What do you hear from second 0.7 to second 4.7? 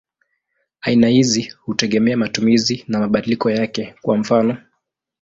Aina hizi hutegemea matumizi na mabadiliko yake; kwa mfano.